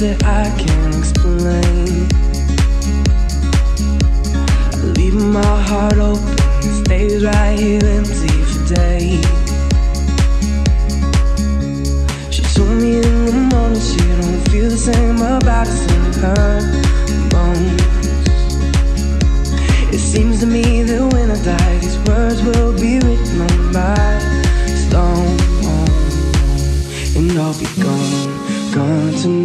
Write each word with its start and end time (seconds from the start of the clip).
that 0.00 0.22
I 0.22 0.44
can't 0.56 0.94
explain. 0.94 2.06
Leaving 4.94 5.32
my 5.32 5.62
heart 5.62 5.98
open, 5.98 6.36
it 6.62 6.84
stays 6.84 7.24
right 7.24 7.58
here 7.58 7.82
empty 7.82 8.28
for 8.50 8.74
days. 8.74 9.26
She 12.30 12.42
told 12.54 12.78
me 12.80 12.98
in 12.98 13.26
the 13.26 13.32
morning 13.50 13.80
she 13.80 13.98
don't 13.98 14.48
feel 14.50 14.70
the 14.70 14.76
same 14.76 15.16
about 15.16 15.66
us 15.66 15.82
in 15.90 16.12
her 16.22 16.60
bones. 17.30 17.82
It 19.92 19.98
seems 19.98 20.38
to 20.40 20.46
me 20.46 20.84
that 20.84 21.12
when 21.12 21.32
I 21.32 21.42
die, 21.42 21.78
these 21.78 21.98
words 22.06 22.40
will. 22.42 22.67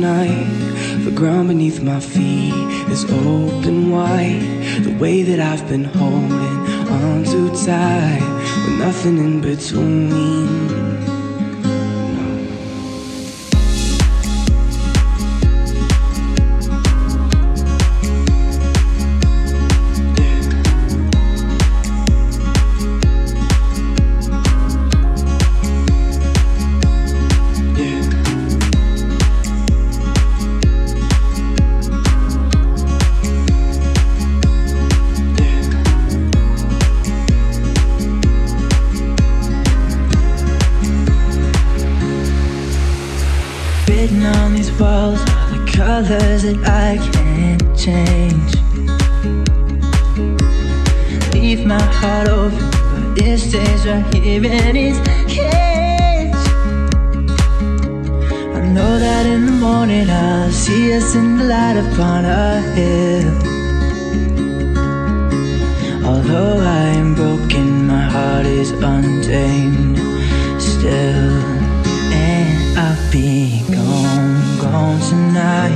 The 0.04 1.14
ground 1.16 1.48
beneath 1.48 1.82
my 1.82 2.02
feet 2.02 2.54
is 2.90 3.06
open 3.06 3.90
wide. 3.90 4.84
The 4.84 4.98
way 5.00 5.24
that 5.24 5.40
I've 5.40 5.66
been 5.70 5.86
holding 5.86 6.58
on 6.90 7.24
too 7.24 7.50
tight, 7.66 8.20
with 8.66 8.80
nothing 8.80 9.18
in 9.18 9.40
between. 9.40 10.83
Gone, 73.34 74.60
gone 74.60 75.00
tonight. 75.10 75.74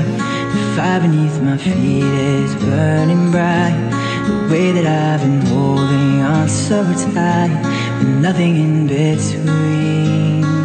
The 0.54 0.76
fire 0.76 1.02
beneath 1.02 1.42
my 1.42 1.58
feet 1.58 2.04
is 2.04 2.54
burning 2.54 3.32
bright. 3.32 3.76
The 4.28 4.48
way 4.52 4.72
that 4.74 4.86
I've 4.86 5.22
been 5.22 5.42
holding 5.48 6.22
on 6.22 6.48
so 6.48 6.84
tight 7.14 7.50
With 7.98 8.22
nothing 8.22 8.58
in 8.58 8.86
between. 8.86 10.57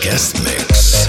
guest 0.00 0.42
mix. 0.44 1.08